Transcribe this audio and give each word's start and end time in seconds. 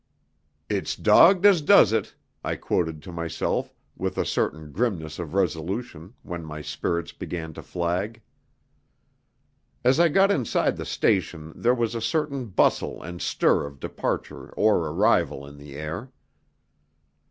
"It's 0.67 0.95
dogged 0.95 1.45
as 1.45 1.61
does 1.61 1.93
it," 1.93 2.15
I 2.43 2.55
quoted 2.55 3.03
to 3.03 3.11
myself, 3.11 3.71
with 3.95 4.17
a 4.17 4.25
certain 4.25 4.71
grimness 4.71 5.19
of 5.19 5.35
resolution, 5.35 6.15
when 6.23 6.43
my 6.43 6.59
spirits 6.63 7.11
began 7.11 7.53
to 7.53 7.61
flag. 7.61 8.19
As 9.83 9.99
I 9.99 10.07
got 10.07 10.31
inside 10.31 10.75
the 10.77 10.85
station 10.85 11.53
there 11.55 11.75
was 11.75 11.93
a 11.93 12.01
certain 12.01 12.47
bustle 12.47 12.99
and 13.03 13.21
stir 13.21 13.63
of 13.67 13.79
departure 13.79 14.49
or 14.53 14.77
arrival 14.87 15.45
in 15.45 15.57
the 15.59 15.75
air. 15.75 16.09